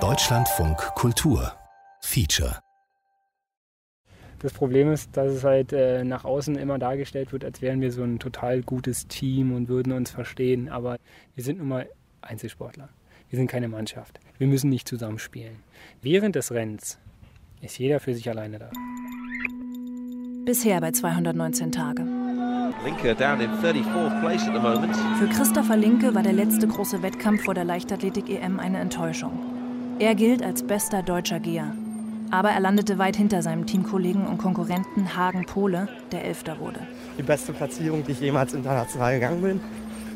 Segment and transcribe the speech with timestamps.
[0.00, 1.52] Deutschlandfunk Kultur
[2.00, 2.58] Feature
[4.38, 7.92] das Problem ist, dass es halt äh, nach außen immer dargestellt wird, als wären wir
[7.92, 10.70] so ein total gutes Team und würden uns verstehen.
[10.70, 10.96] Aber
[11.34, 11.86] wir sind nun mal
[12.22, 12.88] Einzelsportler.
[13.28, 14.18] Wir sind keine Mannschaft.
[14.38, 15.56] Wir müssen nicht zusammenspielen.
[16.00, 16.98] Während des Rennens
[17.60, 18.70] ist jeder für sich alleine da.
[20.44, 22.21] Bisher bei 219 Tage.
[25.18, 29.38] Für Christopher Linke war der letzte große Wettkampf vor der Leichtathletik-EM eine Enttäuschung.
[30.00, 31.76] Er gilt als bester deutscher Geher.
[32.32, 36.80] Aber er landete weit hinter seinem Teamkollegen und Konkurrenten Hagen Pohle, der Elfter wurde.
[37.16, 39.60] Die beste Platzierung, die ich jemals international gegangen bin.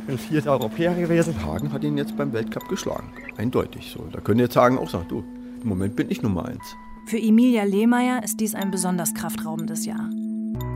[0.08, 1.34] Bin vierter Europäer gewesen.
[1.46, 3.12] Hagen hat ihn jetzt beim Weltcup geschlagen.
[3.36, 4.04] Eindeutig so.
[4.10, 5.22] Da können jetzt Hagen auch sagen, du,
[5.62, 6.74] im Moment bin ich Nummer eins.
[7.06, 10.10] Für Emilia Lehmeier ist dies ein besonders kraftraubendes Jahr.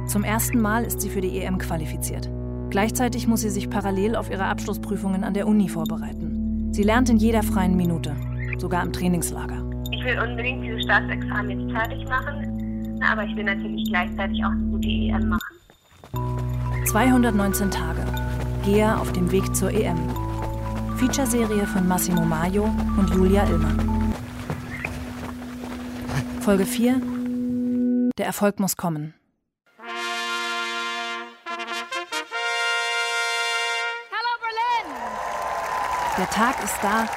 [0.06, 2.30] Zum ersten Mal ist sie für die EM qualifiziert.
[2.70, 6.70] Gleichzeitig muss sie sich parallel auf ihre Abschlussprüfungen an der Uni vorbereiten.
[6.72, 8.14] Sie lernt in jeder freien Minute,
[8.58, 9.70] sogar im Trainingslager
[10.00, 14.64] ich will unbedingt dieses Staatsexamen jetzt fertig machen, aber ich will natürlich gleichzeitig auch eine
[14.64, 16.86] gute EM machen.
[16.86, 18.04] 219 Tage.
[18.64, 19.98] Gea auf dem Weg zur EM.
[20.96, 22.64] Featureserie von Massimo Maio
[22.96, 24.14] und Julia Illmann.
[26.40, 27.00] Folge 4.
[28.18, 29.14] Der Erfolg muss kommen.
[36.20, 37.08] Der Tag ist da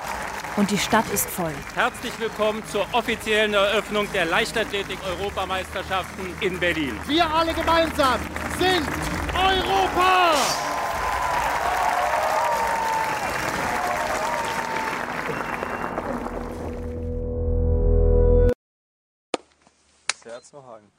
[0.55, 1.51] und die Stadt ist voll.
[1.75, 6.97] Herzlich willkommen zur offiziellen Eröffnung der Leichtathletik-Europameisterschaften in Berlin.
[7.05, 8.21] Wir alle gemeinsam
[8.57, 8.87] sind
[9.33, 10.35] Europa!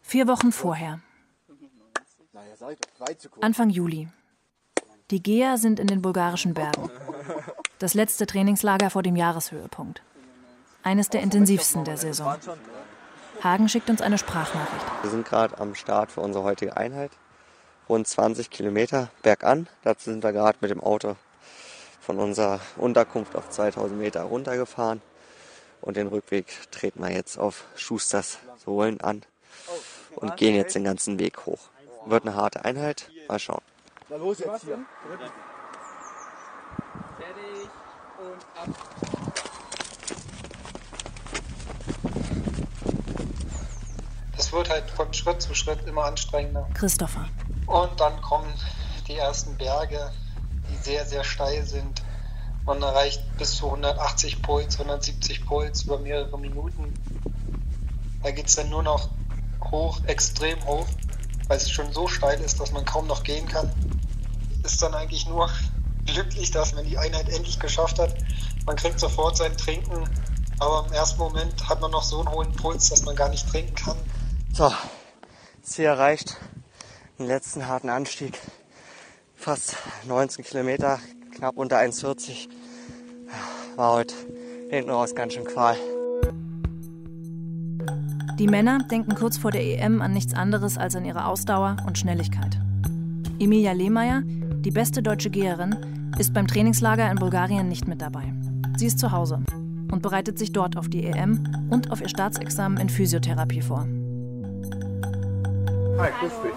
[0.02, 1.00] Vier Wochen vorher.
[3.40, 4.08] Anfang Juli.
[5.10, 6.90] Die Geher sind in den bulgarischen Bergen.
[7.84, 10.00] Das letzte Trainingslager vor dem Jahreshöhepunkt.
[10.82, 12.34] Eines der intensivsten der Saison.
[13.42, 14.86] Hagen schickt uns eine Sprachnachricht.
[15.02, 17.10] Wir sind gerade am Start für unsere heutige Einheit.
[17.86, 19.68] Rund 20 Kilometer bergan.
[19.82, 21.16] Dazu sind wir gerade mit dem Auto
[22.00, 25.02] von unserer Unterkunft auf 2000 Meter runtergefahren.
[25.82, 29.24] Und den Rückweg treten wir jetzt auf Schusters Sohlen an
[30.16, 31.68] und gehen jetzt den ganzen Weg hoch.
[32.06, 33.10] Wird eine harte Einheit.
[33.28, 33.60] Mal schauen.
[34.08, 34.78] Na los jetzt hier.
[38.24, 38.68] Und ab.
[44.38, 46.66] Es wird halt von Schritt zu Schritt immer anstrengender.
[46.72, 47.28] Christopher.
[47.66, 48.52] Und dann kommen
[49.08, 50.10] die ersten Berge,
[50.70, 52.02] die sehr, sehr steil sind.
[52.64, 56.94] Man erreicht bis zu 180 Puls, 170 Puls über mehrere Minuten.
[58.22, 59.10] Da geht es dann nur noch
[59.70, 60.86] hoch, extrem hoch,
[61.48, 63.70] weil es schon so steil ist, dass man kaum noch gehen kann.
[64.62, 65.50] Ist dann eigentlich nur
[66.06, 68.14] glücklich, dass man die Einheit endlich geschafft hat.
[68.66, 70.08] Man kriegt sofort sein Trinken,
[70.58, 73.48] aber im ersten Moment hat man noch so einen hohen Puls, dass man gar nicht
[73.48, 73.96] trinken kann.
[74.52, 74.72] So,
[75.62, 76.36] Ziel erreicht.
[77.18, 78.38] Den letzten harten Anstieg.
[79.36, 79.76] Fast
[80.06, 80.98] 19 Kilometer,
[81.34, 82.48] knapp unter 1,40.
[83.76, 84.14] War heute
[84.70, 85.76] hinten raus ganz schön Qual.
[88.38, 91.98] Die Männer denken kurz vor der EM an nichts anderes als an ihre Ausdauer und
[91.98, 92.58] Schnelligkeit.
[93.38, 98.32] Emilia Lehmeier, die beste deutsche Geherin, ist beim Trainingslager in Bulgarien nicht mit dabei.
[98.76, 99.42] Sie ist zu Hause
[99.90, 103.86] und bereitet sich dort auf die EM und auf ihr Staatsexamen in Physiotherapie vor.
[105.98, 106.52] Hi, grüß dich.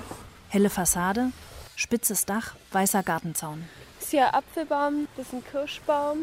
[0.49, 1.31] Helle Fassade,
[1.75, 3.63] spitzes Dach, weißer Gartenzaun.
[3.95, 6.19] Das ist hier Apfelbaum, das ist ein Kirschbaum,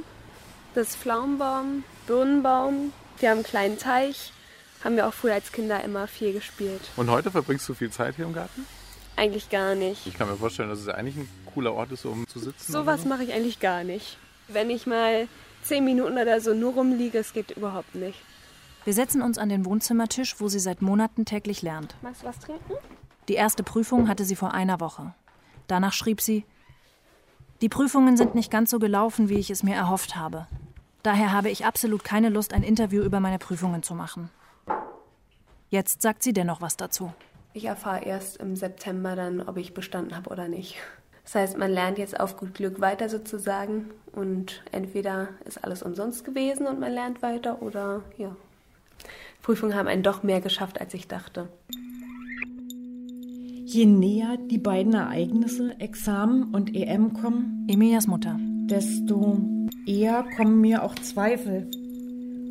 [0.74, 2.92] das ist Pflaumenbaum, Birnenbaum.
[3.18, 4.32] Wir haben einen kleinen Teich,
[4.82, 6.82] haben wir auch früher als Kinder immer viel gespielt.
[6.96, 8.66] Und heute verbringst du viel Zeit hier im Garten?
[9.16, 10.06] Eigentlich gar nicht.
[10.06, 12.72] Ich kann mir vorstellen, dass es eigentlich ein cooler Ort ist, um zu sitzen.
[12.72, 13.08] Sowas so.
[13.08, 14.18] mache ich eigentlich gar nicht.
[14.48, 15.28] Wenn ich mal
[15.62, 18.18] zehn Minuten oder so nur rumliege, es geht überhaupt nicht.
[18.84, 21.96] Wir setzen uns an den Wohnzimmertisch, wo sie seit Monaten täglich lernt.
[22.02, 22.74] Magst du was trinken?
[23.28, 25.14] Die erste Prüfung hatte sie vor einer Woche.
[25.66, 26.44] Danach schrieb sie:
[27.62, 30.46] Die Prüfungen sind nicht ganz so gelaufen, wie ich es mir erhofft habe.
[31.02, 34.30] Daher habe ich absolut keine Lust, ein Interview über meine Prüfungen zu machen.
[35.70, 37.12] Jetzt sagt sie dennoch was dazu.
[37.52, 40.76] Ich erfahre erst im September dann, ob ich bestanden habe oder nicht.
[41.24, 46.24] Das heißt, man lernt jetzt auf gut Glück weiter sozusagen und entweder ist alles umsonst
[46.24, 48.36] gewesen und man lernt weiter oder ja.
[49.42, 51.48] Prüfungen haben einen doch mehr geschafft, als ich dachte.
[53.64, 59.40] Je näher die beiden Ereignisse, Examen und EM kommen, Emilias Mutter, desto
[59.86, 61.68] eher kommen mir auch Zweifel,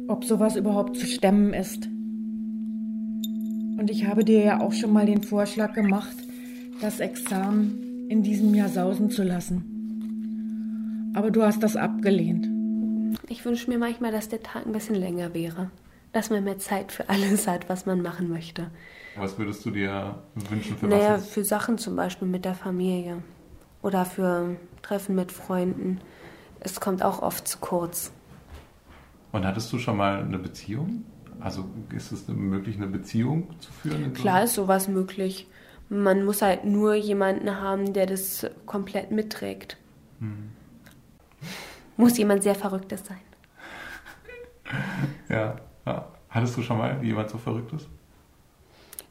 [0.08, 1.88] ob sowas überhaupt zu stemmen ist.
[3.80, 6.16] Und ich habe dir ja auch schon mal den Vorschlag gemacht,
[6.82, 11.12] das Examen in diesem Jahr sausen zu lassen.
[11.16, 12.48] Aber du hast das abgelehnt.
[13.30, 15.70] Ich wünsche mir manchmal, dass der Tag ein bisschen länger wäre.
[16.12, 18.70] Dass man mehr Zeit für alles hat, was man machen möchte.
[19.16, 21.28] Was würdest du dir wünschen für naja, was?
[21.28, 23.24] für Sachen zum Beispiel mit der Familie.
[23.82, 26.00] Oder für Treffen mit Freunden.
[26.60, 28.12] Es kommt auch oft zu kurz.
[29.32, 31.06] Und hattest du schon mal eine Beziehung?
[31.40, 34.14] Also ist es möglich, eine Beziehung zu führen?
[34.14, 35.48] Klar ist sowas möglich.
[35.94, 39.78] Man muss halt nur jemanden haben, der das komplett mitträgt.
[40.20, 40.52] Hm.
[41.98, 43.20] Muss jemand sehr Verrücktes sein.
[45.30, 45.56] ja,
[45.86, 46.08] ja.
[46.30, 47.88] Hattest du schon mal jemand so Verrücktes?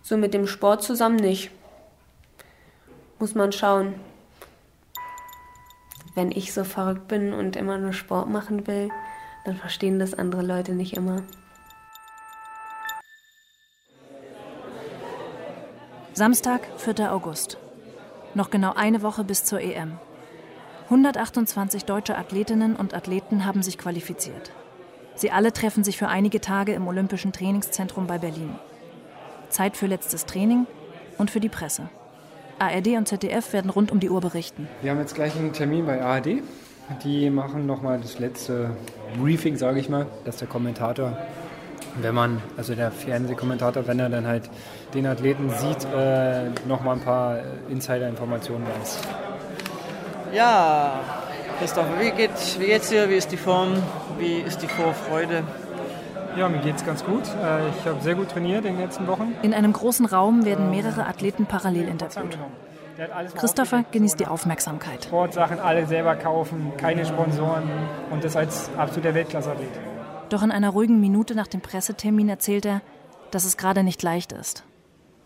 [0.03, 1.53] So mit dem Sport zusammen nicht.
[3.21, 3.95] Muss man schauen.
[6.17, 8.91] Wenn ich so verrückt bin und immer nur Sport machen will,
[9.45, 11.23] dann verstehen das andere Leute nicht immer.
[16.15, 17.11] Samstag, 4.
[17.11, 17.57] August.
[18.35, 19.93] Noch genau eine Woche bis zur EM.
[20.85, 24.53] 128 deutsche Athletinnen und Athleten haben sich qualifiziert.
[25.15, 28.57] Sie alle treffen sich für einige Tage im Olympischen Trainingszentrum bei Berlin.
[29.49, 30.67] Zeit für letztes Training
[31.17, 31.89] und für die Presse.
[32.59, 34.69] ARD und ZDF werden rund um die Uhr berichten.
[34.83, 36.43] Wir haben jetzt gleich einen Termin bei ARD.
[37.05, 38.77] Die machen nochmal das letzte
[39.19, 41.17] Briefing, sage ich mal, dass der Kommentator
[42.01, 44.49] wenn man, also der Fernsehkommentator, wenn er dann halt
[44.95, 49.01] den Athleten sieht, äh, nochmal ein paar Insider-Informationen weiß.
[50.33, 51.01] Ja,
[51.59, 53.09] Christoph, wie geht's, wie geht's dir?
[53.11, 53.75] Wie ist die Form?
[54.19, 55.43] Wie ist die Vorfreude?
[56.37, 57.25] Ja, mir geht's ganz gut.
[57.43, 59.35] Äh, ich habe sehr gut trainiert in den letzten Wochen.
[59.43, 62.39] In einem großen Raum werden mehrere Athleten parallel interviewt.
[63.37, 65.05] Christopher genießt die Aufmerksamkeit.
[65.05, 67.65] Sportsachen alle selber kaufen, keine Sponsoren
[68.11, 69.92] und das als absoluter Weltklasse-Athlet.
[70.33, 72.81] Doch in einer ruhigen Minute nach dem Pressetermin erzählt er,
[73.33, 74.65] dass es gerade nicht leicht ist.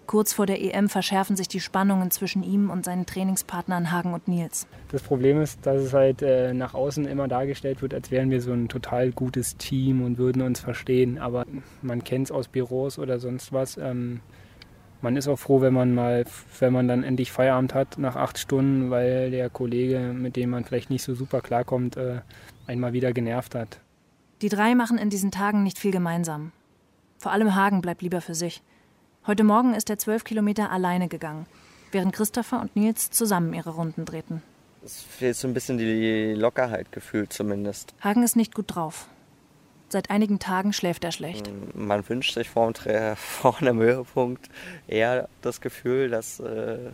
[0.08, 4.26] Kurz vor der EM verschärfen sich die Spannungen zwischen ihm und seinen Trainingspartnern Hagen und
[4.26, 4.67] Nils.
[4.91, 8.41] Das Problem ist, dass es halt äh, nach außen immer dargestellt wird, als wären wir
[8.41, 11.19] so ein total gutes Team und würden uns verstehen.
[11.20, 11.44] Aber
[11.82, 13.76] man kennt es aus Büros oder sonst was.
[13.76, 14.23] Ähm,
[15.02, 16.25] man ist auch froh, wenn man mal,
[16.59, 20.64] wenn man dann endlich Feierabend hat nach acht Stunden, weil der Kollege, mit dem man
[20.64, 22.23] vielleicht nicht so super klarkommt, äh,
[22.67, 23.81] einmal wieder genervt hat.
[24.43, 26.53] Die drei machen in diesen Tagen nicht viel gemeinsam.
[27.19, 28.62] Vor allem Hagen bleibt lieber für sich.
[29.27, 31.47] Heute Morgen ist er zwölf Kilometer alleine gegangen,
[31.91, 34.43] während Christopher und Nils zusammen ihre Runden drehten.
[34.85, 37.94] Es fehlt so ein bisschen die Lockerheit gefühlt zumindest.
[38.03, 39.09] Hagen ist nicht gut drauf.
[39.88, 41.50] Seit einigen Tagen schläft er schlecht.
[41.75, 42.73] Man wünscht sich vor,
[43.17, 44.50] vor einem Höhepunkt
[44.87, 46.91] eher das Gefühl, dass äh,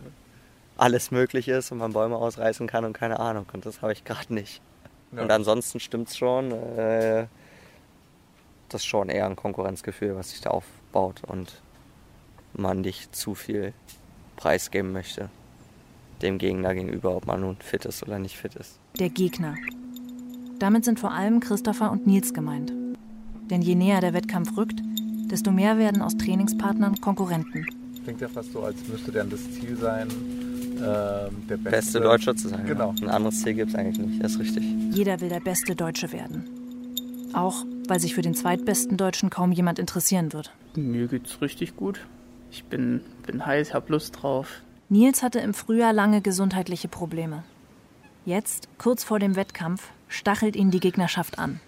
[0.77, 3.47] alles möglich ist und man Bäume ausreißen kann und keine Ahnung.
[3.51, 4.61] Und das habe ich gerade nicht.
[5.15, 5.23] Ja.
[5.23, 6.51] Und ansonsten stimmt es schon.
[6.51, 7.27] Äh,
[8.69, 11.61] das ist schon eher ein Konkurrenzgefühl, was sich da aufbaut und
[12.53, 13.73] man nicht zu viel
[14.35, 15.29] preisgeben möchte
[16.23, 18.79] dem Gegner gegenüber, ob man nun fit ist oder nicht fit ist.
[18.97, 19.55] Der Gegner.
[20.57, 22.71] Damit sind vor allem Christopher und Nils gemeint.
[23.49, 24.79] Denn je näher der Wettkampf rückt,
[25.29, 27.65] desto mehr werden aus Trainingspartnern Konkurrenten.
[28.03, 30.07] Klingt ja fast so, als müsste dann das Ziel sein,
[30.83, 32.65] äh, der beste, beste Deutsche zu sein.
[32.65, 32.93] Genau.
[33.01, 34.63] Ein anderes Ziel gibt es eigentlich nicht, das ist richtig.
[34.91, 36.47] Jeder will der beste Deutsche werden.
[37.33, 40.53] Auch weil sich für den zweitbesten Deutschen kaum jemand interessieren wird.
[40.75, 42.05] Mir geht's richtig gut.
[42.51, 44.61] Ich bin, bin heiß, hab Lust drauf.
[44.89, 47.43] Nils hatte im Frühjahr lange gesundheitliche Probleme.
[48.25, 51.59] Jetzt, kurz vor dem Wettkampf, stachelt ihn die Gegnerschaft an.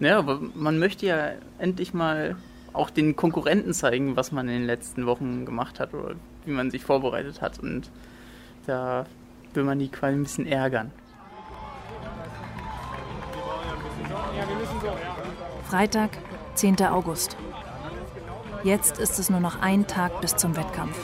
[0.00, 2.36] Ja, aber man möchte ja endlich mal
[2.72, 6.14] auch den Konkurrenten zeigen, was man in den letzten Wochen gemacht hat oder
[6.44, 7.58] wie man sich vorbereitet hat.
[7.58, 7.90] Und
[8.66, 9.06] da
[9.54, 10.90] will man die quasi ein bisschen ärgern.
[15.68, 16.10] Freitag,
[16.54, 16.82] 10.
[16.86, 17.36] August.
[18.62, 20.98] Jetzt ist es nur noch ein Tag bis zum Wettkampf.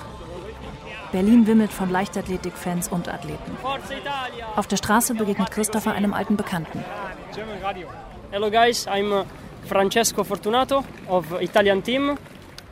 [1.13, 3.57] Berlin wimmelt von Leichtathletik-Fans und Athleten.
[4.57, 6.85] Auf der Straße begegnet Christopher einem alten Bekannten.
[8.31, 9.25] Hello guys, I'm uh,
[9.67, 12.17] Francesco Fortunato of Italian team.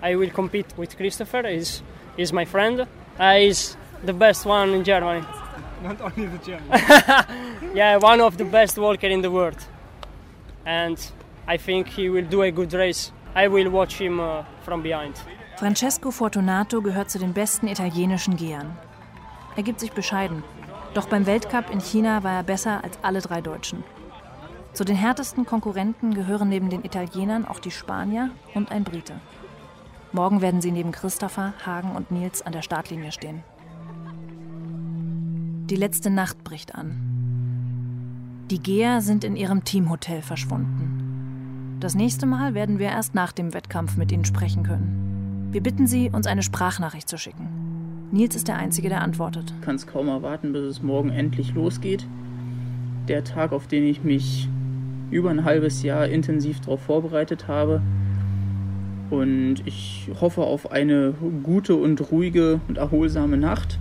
[0.02, 1.42] I will compete with Christopher.
[1.48, 1.82] He's,
[2.16, 2.86] he's my friend.
[3.18, 5.24] He's the best one in Germany.
[5.82, 6.68] Not only the German.
[7.74, 9.58] yeah, one of the best walker in the world.
[10.66, 10.98] And
[11.46, 13.12] I think he will do a good race.
[13.34, 15.14] I will watch him uh, from behind.
[15.56, 18.76] Francesco Fortunato gehört zu den besten italienischen Gehern.
[19.56, 20.44] Er gibt sich bescheiden.
[20.94, 23.84] Doch beim Weltcup in China war er besser als alle drei Deutschen.
[24.72, 29.14] Zu den härtesten Konkurrenten gehören neben den Italienern auch die Spanier und ein Brite.
[30.12, 33.42] Morgen werden sie neben Christopher, Hagen und Nils an der Startlinie stehen.
[35.70, 36.96] Die letzte Nacht bricht an.
[38.50, 41.76] Die Geher sind in ihrem Teamhotel verschwunden.
[41.78, 45.48] Das nächste Mal werden wir erst nach dem Wettkampf mit ihnen sprechen können.
[45.52, 47.48] Wir bitten sie, uns eine Sprachnachricht zu schicken.
[48.12, 49.52] Nils ist der Einzige, der antwortet.
[49.60, 52.06] Ich kann es kaum erwarten, bis es morgen endlich losgeht.
[53.06, 54.48] Der Tag, auf den ich mich
[55.10, 57.82] über ein halbes Jahr intensiv darauf vorbereitet habe.
[59.10, 63.78] Und ich hoffe auf eine gute und ruhige und erholsame Nacht.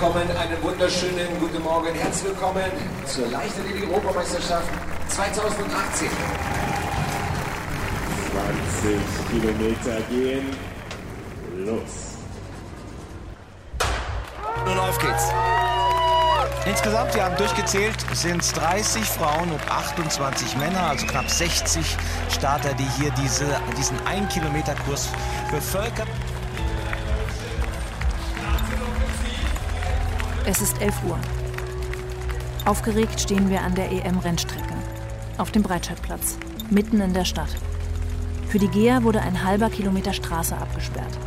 [0.00, 1.92] Willkommen, einen wunderschönen guten Morgen.
[1.92, 2.70] Herzlich willkommen
[3.04, 4.68] zur Leichtathletik-Europameisterschaft
[5.08, 6.08] 2018.
[8.78, 10.56] 20 Kilometer gehen.
[11.66, 12.16] Los.
[14.66, 15.32] Nun auf geht's.
[16.64, 21.96] Insgesamt, wir haben durchgezählt, sind es 30 Frauen und 28 Männer, also knapp 60
[22.30, 25.08] Starter, die hier diese, diesen 1-Kilometer-Kurs
[25.50, 26.06] bevölkern.
[30.50, 31.18] Es ist 11 Uhr.
[32.64, 34.72] Aufgeregt stehen wir an der EM-Rennstrecke.
[35.36, 36.38] Auf dem Breitscheidplatz,
[36.70, 37.54] mitten in der Stadt.
[38.48, 41.18] Für die Geher wurde ein halber Kilometer Straße abgesperrt.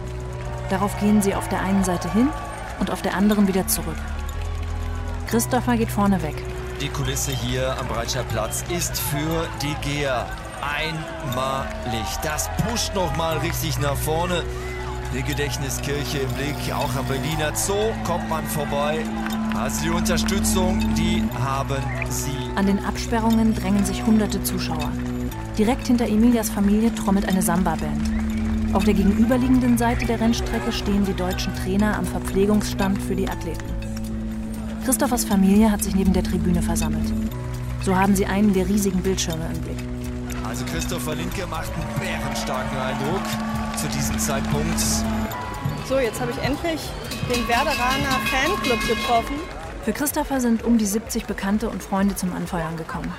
[0.71, 2.29] Darauf gehen sie auf der einen Seite hin
[2.79, 3.99] und auf der anderen wieder zurück.
[5.27, 6.43] Christopher geht vorne weg.
[6.81, 10.25] Die Kulisse hier am Breitscheidplatz ist für die Geher
[10.63, 12.07] einmalig.
[12.23, 14.43] Das pusht noch mal richtig nach vorne.
[15.13, 18.99] Die Gedächtniskirche im Blick, auch am Berliner Zoo kommt man vorbei.
[19.53, 22.31] Also die Unterstützung, die haben sie.
[22.55, 24.89] An den Absperrungen drängen sich hunderte Zuschauer.
[25.57, 28.73] Direkt hinter Emilias Familie trommelt eine Samba-Band.
[28.73, 33.65] Auf der gegenüberliegenden Seite der Rennstrecke stehen die deutschen Trainer am Verpflegungsstand für die Athleten.
[34.85, 37.11] Christophers Familie hat sich neben der Tribüne versammelt.
[37.83, 39.77] So haben sie einen der riesigen Bildschirme im Blick.
[40.47, 43.50] Also Christopher Linke macht einen bärenstarken Eindruck
[43.81, 44.79] zu diesem Zeitpunkt.
[45.88, 46.81] So, jetzt habe ich endlich
[47.33, 49.35] den Werderaner Fanclub getroffen.
[49.83, 53.11] Für Christopher sind um die 70 Bekannte und Freunde zum Anfeuern gekommen.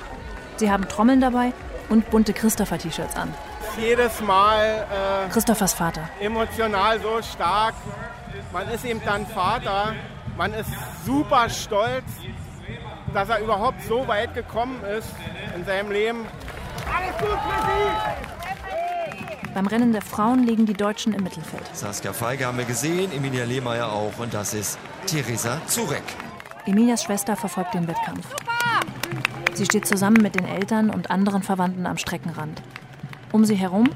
[0.59, 1.53] Sie haben Trommeln dabei
[1.89, 3.35] und bunte Christopher-T-Shirts an.
[3.77, 4.87] Jedes Mal
[5.27, 6.09] äh, Christophers Vater.
[6.21, 7.75] emotional so stark.
[8.53, 9.95] Man ist eben dann Vater.
[10.37, 10.71] Man ist
[11.05, 12.05] super stolz,
[13.13, 15.09] dass er überhaupt so weit gekommen ist
[15.57, 16.25] in seinem Leben.
[16.87, 18.42] Alles gut für Sie!
[19.55, 21.65] Beim Rennen der Frauen liegen die Deutschen im Mittelfeld.
[21.75, 26.03] Saskia Feige haben wir gesehen, Emilia Lehmeier auch und das ist Theresa Zurek.
[26.65, 28.27] Emilias Schwester verfolgt den Wettkampf.
[29.53, 32.63] Sie steht zusammen mit den Eltern und anderen Verwandten am Streckenrand.
[33.31, 33.91] Um sie herum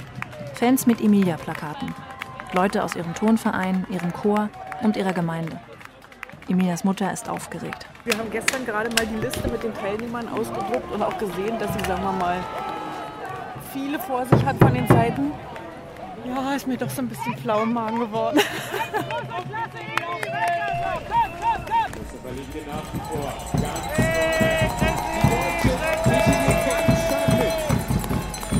[0.54, 1.94] Fans mit Emilia-Plakaten.
[2.52, 4.50] Leute aus ihrem Turnverein, ihrem Chor
[4.82, 5.58] und ihrer Gemeinde.
[6.48, 7.86] Emilias Mutter ist aufgeregt.
[8.04, 11.72] Wir haben gestern gerade mal die Liste mit den Teilnehmern ausgedruckt und auch gesehen, dass
[11.72, 12.44] sie, sagen wir mal,
[13.76, 15.32] viele vor sich hat von den Seiten.
[16.26, 18.38] Ja, ist mir doch so ein bisschen flau im Magen geworden.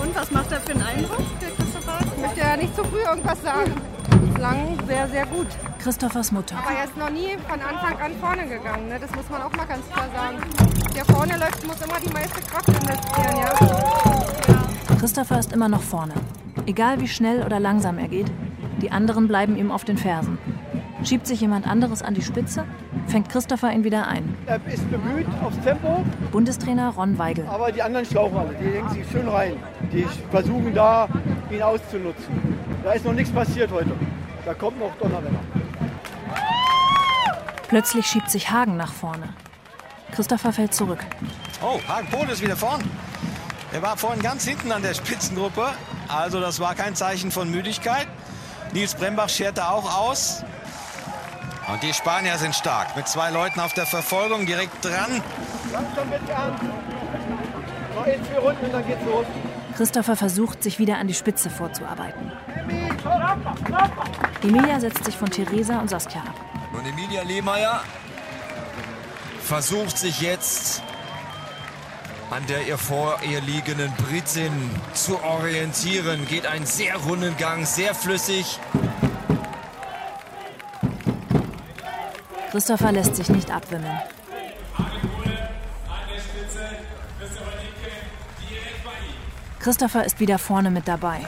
[0.00, 1.98] Und was macht er für einen Eindruck, der Christopher?
[2.14, 3.74] Ich möchte ja nicht zu früh irgendwas sagen.
[4.32, 5.46] Bislang sehr, sehr gut.
[5.78, 6.56] Christophers Mutter.
[6.58, 8.88] Aber er ist noch nie von Anfang an vorne gegangen.
[8.88, 8.98] Ne?
[9.00, 10.38] Das muss man auch mal ganz klar sagen.
[10.94, 13.36] Der vorne läuft, muss immer die meiste Kraft investieren.
[13.36, 14.05] Ja?
[14.98, 16.14] Christopher ist immer noch vorne.
[16.66, 18.30] Egal wie schnell oder langsam er geht,
[18.80, 20.38] die anderen bleiben ihm auf den Fersen.
[21.04, 22.64] Schiebt sich jemand anderes an die Spitze,
[23.06, 24.34] fängt Christopher ihn wieder ein.
[24.46, 27.46] Er ist bemüht aufs Tempo, Bundestrainer Ron Weigel.
[27.46, 28.54] aber die anderen schlauchen alle.
[28.54, 29.52] Die denken sich schön rein.
[29.92, 31.08] Die versuchen da,
[31.50, 32.56] ihn auszunutzen.
[32.82, 33.92] Da ist noch nichts passiert heute.
[34.44, 35.40] Da kommt noch Donnerwetter.
[37.68, 39.28] Plötzlich schiebt sich Hagen nach vorne.
[40.12, 41.04] Christopher fällt zurück.
[41.62, 42.80] Oh, Hagen Pohl ist wieder vorn.
[43.72, 45.68] Er war vorhin ganz hinten an der Spitzengruppe.
[46.08, 48.06] Also das war kein Zeichen von Müdigkeit.
[48.72, 50.44] Nils Brembach scherte auch aus.
[51.68, 52.96] Und die Spanier sind stark.
[52.96, 55.22] Mit zwei Leuten auf der Verfolgung direkt dran.
[55.72, 56.62] Langsam wird ernst.
[57.94, 59.26] Noch in vier Runden dann geht's los.
[59.76, 62.32] Christopher versucht, sich wieder an die Spitze vorzuarbeiten.
[64.42, 66.34] Emilia setzt sich von Theresa und Saskia ab.
[66.72, 67.82] Und Emilia Lehmeier
[69.42, 70.82] versucht sich jetzt
[72.30, 74.52] an der ihr vor ihr liegenden Britin
[74.94, 76.26] zu orientieren.
[76.26, 78.58] Geht einen sehr runden Gang, sehr flüssig.
[82.50, 83.98] Christopher lässt sich nicht abwimmeln.
[89.60, 91.20] Christopher ist wieder vorne mit dabei.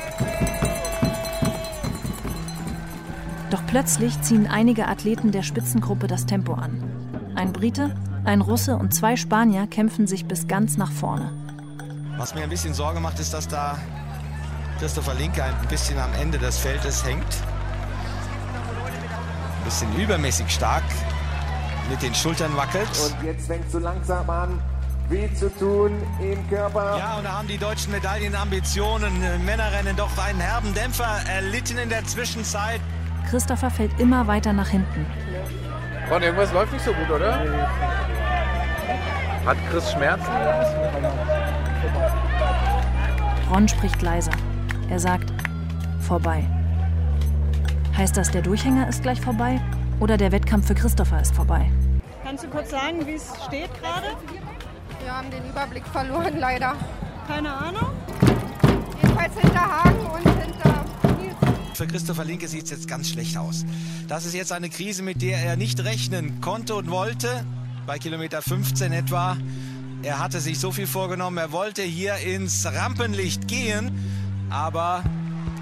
[3.51, 6.83] Doch plötzlich ziehen einige Athleten der Spitzengruppe das Tempo an.
[7.35, 7.95] Ein Brite,
[8.29, 11.33] ein Russe und zwei Spanier kämpfen sich bis ganz nach vorne.
[12.17, 13.79] Was mir ein bisschen Sorge macht, ist, dass da
[14.79, 17.25] Christopher Linke ein bisschen am Ende des Feldes hängt.
[19.59, 20.85] Ein bisschen übermäßig stark
[21.91, 22.89] mit den Schultern wackelt.
[23.05, 24.61] Und jetzt fängt so langsam an,
[25.09, 26.99] weh zu tun im Körper.
[26.99, 31.89] Ja, und da haben die deutschen Medaillenambitionen im Männerrennen doch einen herben Dämpfer erlitten in
[31.89, 32.81] der Zwischenzeit.
[33.31, 35.07] Christopher fällt immer weiter nach hinten.
[36.11, 37.45] Ron, irgendwas läuft nicht so gut, oder?
[39.49, 40.31] Hat Chris Schmerzen?
[43.51, 44.33] Ron spricht leiser.
[44.91, 45.33] Er sagt,
[46.07, 46.45] vorbei.
[47.97, 49.59] Heißt das, der Durchhänger ist gleich vorbei?
[50.01, 51.73] Oder der Wettkampf für Christopher ist vorbei?
[52.23, 54.09] Kannst du kurz sagen, wie es steht gerade?
[55.03, 56.75] Wir haben den Überblick verloren, leider.
[57.27, 57.89] Keine Ahnung.
[59.01, 60.85] Jedenfalls hinter Hagen und hinter
[61.23, 61.37] Nils.
[61.73, 63.65] Für Christopher Linke sieht es jetzt ganz schlecht aus.
[64.09, 67.47] Das ist jetzt eine Krise, mit der er nicht rechnen konnte und wollte.
[67.89, 69.39] Bei Kilometer 15 etwa.
[70.03, 73.91] Er hatte sich so viel vorgenommen, er wollte hier ins Rampenlicht gehen.
[74.51, 75.03] Aber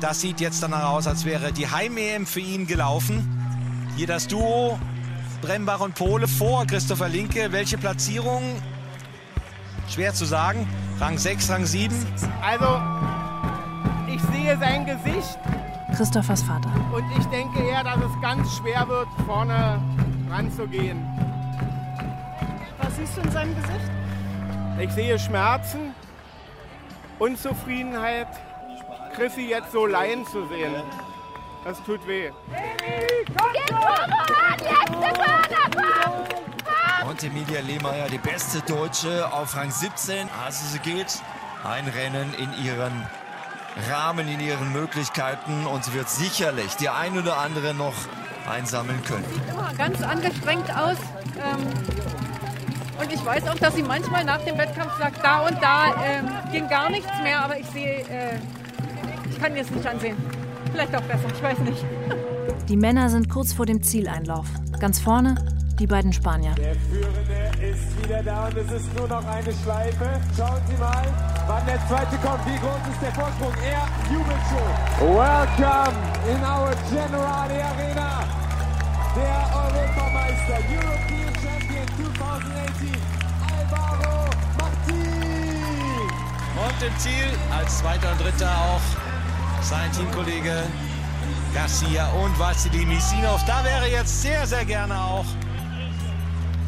[0.00, 3.22] das sieht jetzt danach aus, als wäre die Heim-EM für ihn gelaufen.
[3.96, 4.76] Hier das Duo
[5.40, 7.52] Brembach und Pole vor Christopher Linke.
[7.52, 8.42] Welche Platzierung?
[9.88, 10.66] Schwer zu sagen.
[10.98, 11.94] Rang 6, Rang 7.
[12.42, 12.80] Also,
[14.12, 15.38] ich sehe sein Gesicht
[15.96, 16.72] Christophers Vater.
[16.92, 19.80] und ich denke eher, dass es ganz schwer wird, vorne
[20.28, 21.06] ranzugehen.
[22.96, 23.90] Was siehst du in seinem Gesicht?
[24.80, 25.94] Ich sehe Schmerzen,
[27.18, 28.28] Unzufriedenheit,
[29.14, 30.74] Chrissy jetzt so leiden zu sehen.
[31.62, 32.30] Das tut weh.
[37.06, 40.28] Und Emilia Lehmeier, die beste Deutsche auf Rang 17.
[40.42, 41.20] Also sie geht
[41.64, 43.06] ein Rennen in ihren
[43.90, 47.94] Rahmen, in ihren Möglichkeiten und sie wird sicherlich die ein oder andere noch
[48.48, 49.26] einsammeln können.
[49.50, 50.96] immer ganz angestrengt aus.
[51.36, 52.25] Ähm,
[53.00, 56.28] und ich weiß auch, dass sie manchmal nach dem Wettkampf sagt, da und da ähm,
[56.52, 58.38] ging gar nichts mehr, aber ich sehe, äh,
[59.30, 60.16] ich kann jetzt nicht ansehen.
[60.72, 61.84] Vielleicht auch besser, ich weiß nicht.
[62.68, 64.46] Die Männer sind kurz vor dem Zieleinlauf.
[64.80, 65.34] Ganz vorne
[65.78, 66.54] die beiden Spanier.
[66.54, 70.20] Der Führende ist wieder da und es ist nur noch eine Schleife.
[70.36, 71.04] Schauen Sie mal,
[71.46, 72.46] wann der zweite kommt.
[72.46, 73.52] Wie groß ist der Vorsprung?
[73.62, 75.06] Er jubelt schon.
[75.14, 75.96] Welcome
[76.30, 78.25] in our Generali Arena.
[80.26, 82.96] Europameister, European Champion 2018,
[83.56, 84.96] Alvaro Martin.
[86.56, 88.80] Und im Ziel als zweiter und dritter auch
[89.62, 90.64] sein Teamkollege
[91.54, 93.44] Garcia und Vassili Misinov.
[93.44, 95.24] Da wäre jetzt sehr, sehr gerne auch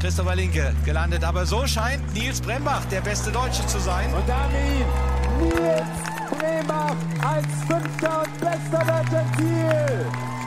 [0.01, 1.25] Christopher Linke gelandet.
[1.25, 4.13] Aber so scheint Nils Brembach der beste Deutsche zu sein.
[4.15, 4.87] Und damit
[5.41, 5.89] Nils
[6.31, 10.38] Brembach als fünfter und bester deutscher Ziel.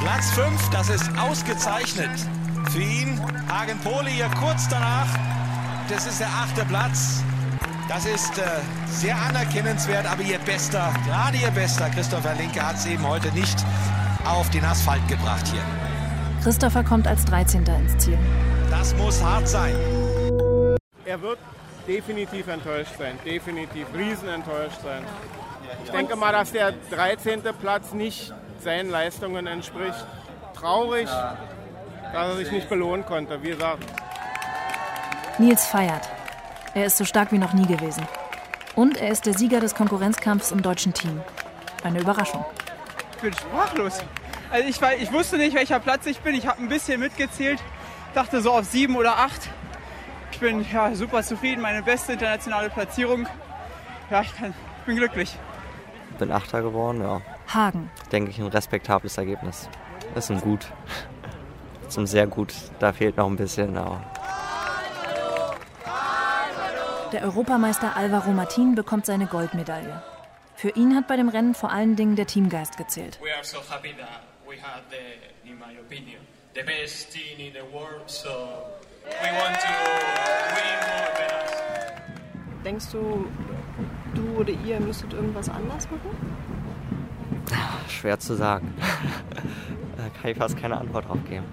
[0.00, 2.10] Platz 5, das ist ausgezeichnet
[2.70, 3.20] für ihn.
[3.50, 5.06] Hagen Pole hier kurz danach.
[5.90, 7.22] Das ist der achte Platz.
[7.86, 8.42] Das ist äh,
[8.86, 13.58] sehr anerkennenswert, aber ihr bester, gerade ihr bester, Christopher Linke, hat es eben heute nicht
[14.24, 15.62] auf den Asphalt gebracht hier.
[16.42, 17.66] Christopher kommt als 13.
[17.66, 18.18] ins Ziel.
[18.70, 19.74] Das muss hart sein.
[21.04, 21.38] Er wird
[21.86, 25.02] definitiv enttäuscht sein, definitiv riesenenttäuscht sein.
[25.84, 27.42] Ich denke mal, dass der 13.
[27.60, 30.04] Platz nicht seinen Leistungen entspricht.
[30.54, 31.08] Traurig,
[32.12, 33.42] dass er sich nicht belohnen konnte.
[33.42, 33.84] Wie gesagt,
[35.38, 36.08] Nils feiert.
[36.74, 38.06] Er ist so stark wie noch nie gewesen.
[38.76, 41.20] Und er ist der Sieger des Konkurrenzkampfs im deutschen Team.
[41.82, 42.44] Eine Überraschung.
[43.16, 44.00] Ich bin sprachlos.
[44.50, 46.34] Also ich, war, ich wusste nicht, welcher Platz ich bin.
[46.34, 47.58] Ich habe ein bisschen mitgezählt,
[48.14, 49.48] dachte so auf sieben oder acht.
[50.32, 53.26] Ich bin ja, super zufrieden, meine beste internationale Platzierung.
[54.10, 55.36] Ja, ich, kann, ich bin glücklich.
[56.20, 57.22] Bin Achter geworden, ja.
[57.48, 57.90] Hagen.
[58.12, 59.70] Denke ich ein respektables Ergebnis.
[60.14, 60.66] Ist ein Gut.
[61.88, 62.54] Zum sehr gut.
[62.78, 64.02] Da fehlt noch ein bisschen, aber
[67.12, 70.02] Der Europameister Alvaro Martin bekommt seine Goldmedaille.
[70.56, 73.18] Für ihn hat bei dem Rennen vor allen Dingen der Teamgeist gezählt.
[73.42, 73.58] So
[74.90, 76.20] the, in my opinion,
[76.54, 78.08] the best team in the world.
[78.10, 78.30] So.
[82.62, 83.26] Denkst du,
[84.14, 86.10] du oder ihr müsstet irgendwas anders machen?
[88.00, 88.72] schwer zu sagen.
[89.96, 91.44] da kann ich fast keine Antwort drauf geben.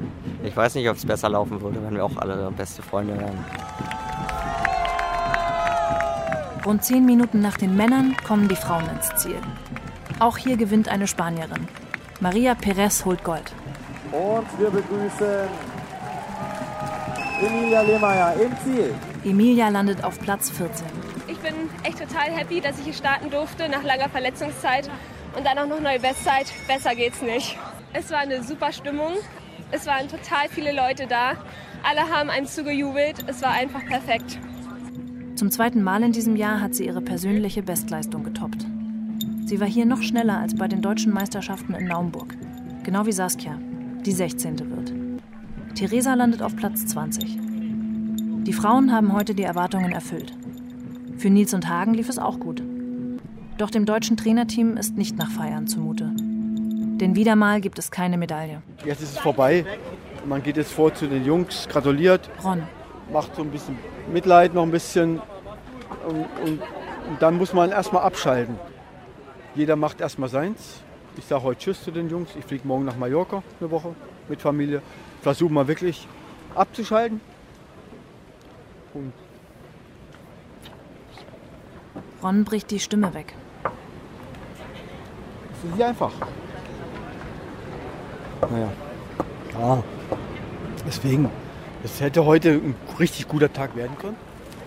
[0.43, 3.45] Ich weiß nicht, ob es besser laufen würde, wenn wir auch alle beste Freunde wären.
[6.65, 9.39] Rund zehn Minuten nach den Männern kommen die Frauen ins Ziel.
[10.19, 11.67] Auch hier gewinnt eine Spanierin.
[12.19, 13.53] Maria Perez holt Gold.
[14.11, 15.47] Und wir begrüßen
[17.41, 18.95] Emilia Lehmeier im Ziel.
[19.23, 21.06] Emilia landet auf Platz 14.
[22.07, 24.89] Total happy, dass ich hier starten durfte nach langer Verletzungszeit
[25.35, 26.47] und dann auch noch neue Bestzeit.
[26.67, 27.57] Besser geht's nicht.
[27.93, 29.13] Es war eine super Stimmung.
[29.71, 31.33] Es waren total viele Leute da.
[31.83, 33.25] Alle haben einem zugejubelt.
[33.27, 34.39] Es war einfach perfekt.
[35.35, 38.65] Zum zweiten Mal in diesem Jahr hat sie ihre persönliche Bestleistung getoppt.
[39.45, 42.35] Sie war hier noch schneller als bei den deutschen Meisterschaften in Naumburg.
[42.83, 43.59] Genau wie Saskia,
[44.05, 44.59] die 16.
[44.71, 44.93] wird.
[45.75, 47.37] Theresa landet auf Platz 20.
[48.43, 50.33] Die Frauen haben heute die Erwartungen erfüllt.
[51.17, 52.61] Für Nils und Hagen lief es auch gut.
[53.57, 56.11] Doch dem deutschen Trainerteam ist nicht nach Feiern zumute.
[56.15, 58.61] Denn wieder mal gibt es keine Medaille.
[58.85, 59.65] Jetzt ist es vorbei.
[60.25, 62.29] Man geht jetzt vor zu den Jungs, gratuliert.
[62.43, 62.63] Ron.
[63.11, 63.77] Macht so ein bisschen
[64.13, 65.19] Mitleid noch ein bisschen.
[66.07, 66.61] Und, und,
[67.09, 68.55] und dann muss man erstmal abschalten.
[69.55, 70.81] Jeder macht erstmal seins.
[71.17, 72.29] Ich sage heute Tschüss zu den Jungs.
[72.37, 73.95] Ich fliege morgen nach Mallorca eine Woche
[74.29, 74.83] mit Familie.
[75.21, 76.07] Versuche mal wirklich
[76.53, 77.21] abzuschalten.
[78.93, 79.13] Und
[82.27, 83.35] Ron bricht die Stimme weg.
[85.53, 86.11] ist nicht einfach.
[88.51, 88.69] Naja.
[89.57, 89.83] Ja.
[90.85, 91.29] Deswegen,
[91.85, 94.17] es hätte heute ein richtig guter Tag werden können.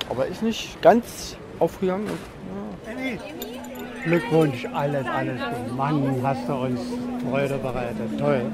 [0.09, 2.07] Aber ist nicht ganz aufgegangen.
[2.07, 2.19] Und,
[4.05, 5.41] Glückwunsch, alles, alles.
[5.77, 6.81] Mann, hast du uns
[7.29, 8.19] Freude bereitet.
[8.19, 8.47] Toll.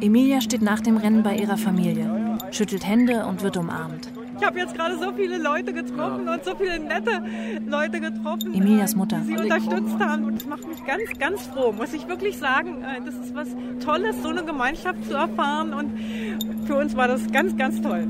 [0.00, 4.08] Emilia steht nach dem Rennen bei ihrer Familie, schüttelt Hände und wird umarmt.
[4.38, 7.22] Ich habe jetzt gerade so viele Leute getroffen und so viele nette
[7.66, 9.18] Leute getroffen, Emilias Mutter.
[9.18, 10.24] die sie unterstützt haben.
[10.24, 12.82] Und das macht mich ganz, ganz froh, muss ich wirklich sagen.
[12.84, 13.48] Äh, Das ist was
[13.84, 15.74] Tolles, so eine Gemeinschaft zu erfahren.
[15.74, 18.06] Und für uns war das ganz, ganz toll.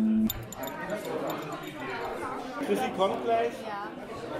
[2.66, 3.52] Chrissy kommt gleich.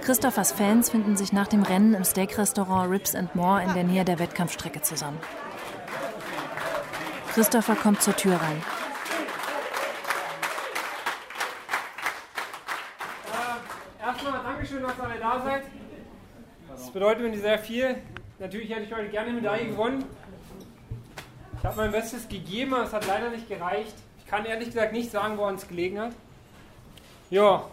[0.01, 4.05] Christophers Fans finden sich nach dem Rennen im Steak-Restaurant Ribs and More in der Nähe
[4.05, 5.17] der Wettkampfstrecke zusammen.
[7.33, 8.61] Christopher kommt zur Tür rein.
[14.59, 15.63] Dankeschön, dass ihr alle da seid.
[16.69, 17.95] Das bedeutet mir sehr viel.
[18.39, 20.03] Natürlich hätte ich heute gerne eine Medaille gewonnen.
[21.57, 23.93] Ich habe mein Bestes gegeben, aber es hat leider nicht gereicht.
[24.17, 26.11] Ich kann ehrlich gesagt nicht sagen, woran es gelegen hat.
[27.29, 27.63] Ja.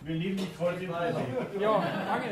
[0.00, 1.20] Wir lieben dich voll den Alter.
[1.60, 2.30] Ja, danke.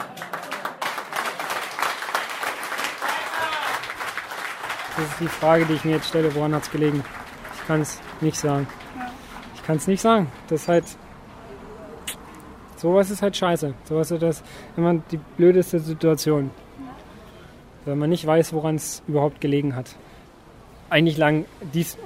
[4.97, 7.05] Das ist die Frage, die ich mir jetzt stelle, woran hat es gelegen?
[7.55, 8.67] Ich kann es nicht sagen.
[9.55, 10.33] Ich kann es nicht sagen.
[10.49, 10.85] Das ist halt.
[12.81, 13.75] Sowas ist halt scheiße.
[13.85, 14.43] Sowas ist das
[14.75, 16.51] immer die blödeste Situation.
[17.85, 19.97] Wenn man nicht weiß, woran es überhaupt gelegen hat.
[20.89, 21.99] Eigentlich lang dies,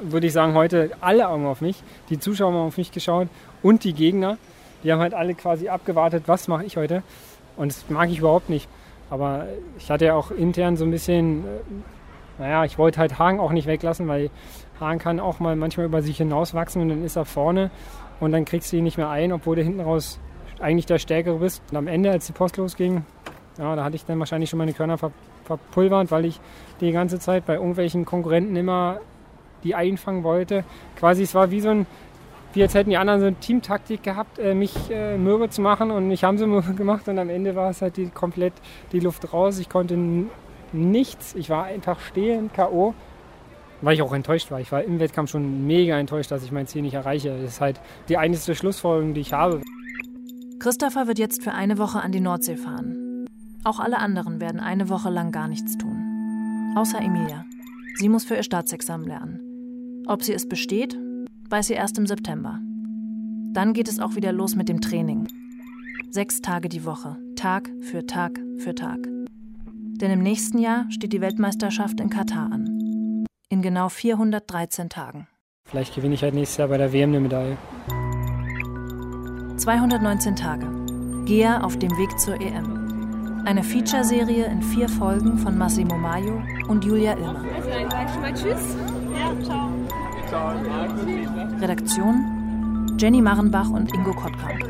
[0.00, 1.84] würde ich sagen, heute alle Augen auf mich.
[2.10, 3.28] Die Zuschauer haben auf mich geschaut
[3.62, 4.38] und die Gegner.
[4.82, 7.04] Die haben halt alle quasi abgewartet, was mache ich heute.
[7.56, 8.68] Und das mag ich überhaupt nicht.
[9.08, 9.46] Aber
[9.78, 13.52] ich hatte ja auch intern so ein bisschen, äh, naja, ich wollte halt Hagen auch
[13.52, 14.30] nicht weglassen, weil
[14.80, 17.70] Hagen kann auch mal manchmal über sich hinauswachsen und dann ist er vorne
[18.22, 20.20] und dann kriegst du ihn nicht mehr ein, obwohl du hinten raus
[20.60, 21.60] eigentlich der Stärkere bist.
[21.72, 23.04] Und am Ende, als die Post losging,
[23.58, 25.10] ja, da hatte ich dann wahrscheinlich schon meine Körner ver
[25.44, 26.40] verpulvert, weil ich
[26.80, 29.00] die ganze Zeit bei irgendwelchen Konkurrenten immer
[29.64, 30.62] die einfangen wollte.
[30.94, 31.86] Quasi, es war wie so ein,
[32.52, 35.90] wie als hätten die anderen so eine Teamtaktik gehabt, äh, mich äh, mürbe zu machen
[35.90, 38.52] und mich haben sie mürbe gemacht und am Ende war es halt die, komplett
[38.92, 39.58] die Luft raus.
[39.58, 39.98] Ich konnte
[40.72, 42.94] nichts, ich war einfach stehend, K.O.,
[43.82, 44.60] weil ich auch enttäuscht war.
[44.60, 47.36] Ich war im Wettkampf schon mega enttäuscht, dass ich mein Ziel nicht erreiche.
[47.42, 49.60] Das ist halt die einzige Schlussfolgerung, die ich habe.
[50.58, 53.26] Christopher wird jetzt für eine Woche an die Nordsee fahren.
[53.64, 56.72] Auch alle anderen werden eine Woche lang gar nichts tun.
[56.76, 57.44] Außer Emilia.
[57.96, 60.04] Sie muss für ihr Staatsexamen lernen.
[60.06, 60.98] Ob sie es besteht,
[61.50, 62.58] weiß sie erst im September.
[63.52, 65.28] Dann geht es auch wieder los mit dem Training.
[66.10, 68.98] Sechs Tage die Woche, Tag für Tag für Tag.
[69.66, 72.71] Denn im nächsten Jahr steht die Weltmeisterschaft in Katar an.
[73.52, 75.28] In genau 413 Tagen.
[75.68, 77.58] Vielleicht gewinne ich halt nächstes Jahr bei der WM eine Medaille.
[79.58, 80.66] 219 Tage.
[81.26, 83.42] Gea auf dem Weg zur EM.
[83.44, 87.44] Eine Feature-Serie in vier Folgen von Massimo Maio und Julia Illmer.
[87.54, 88.74] Also dann sag ich mal Tschüss.
[89.20, 89.68] Ja, ciao.
[91.60, 94.64] Redaktion Jenny Marrenbach und Ingo Kottkamp.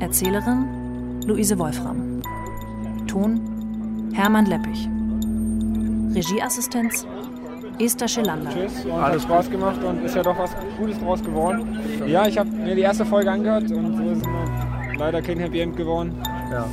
[0.00, 2.20] Erzählerin Luise Wolfram.
[3.06, 4.88] Ton Hermann Leppich.
[6.16, 7.06] Regieassistenz
[7.78, 8.50] Esther Schelander.
[8.50, 11.78] Tschüss und hat Spaß gemacht und ist ja doch was Gutes draus geworden.
[12.06, 14.26] Ja, ich habe mir die erste Folge angehört und so ist
[14.98, 16.22] leider kein Happy End geworden.
[16.50, 16.66] Ja.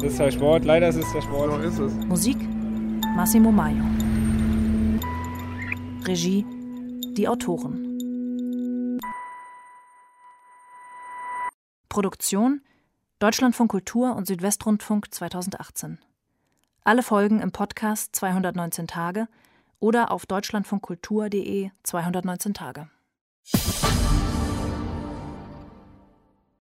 [0.00, 1.50] Das ist der Sport, leider ist es der Sport.
[1.50, 2.06] So ist es.
[2.06, 2.38] Musik
[3.16, 3.84] Massimo Maio.
[6.06, 6.46] Regie
[7.16, 8.98] die Autoren.
[11.88, 12.60] Produktion
[13.20, 15.98] Deutschlandfunk Kultur und Südwestrundfunk 2018.
[16.82, 19.28] Alle Folgen im Podcast 219 Tage
[19.84, 22.88] oder auf deutschlandfunkkultur.de 219 Tage.